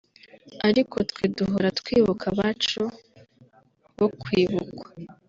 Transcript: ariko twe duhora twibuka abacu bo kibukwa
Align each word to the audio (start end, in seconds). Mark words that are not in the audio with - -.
ariko 0.67 0.95
twe 1.09 1.23
duhora 1.35 1.69
twibuka 1.79 2.23
abacu 2.33 2.81
bo 3.97 4.07
kibukwa 4.21 4.87